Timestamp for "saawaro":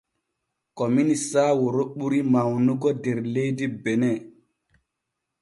1.29-1.83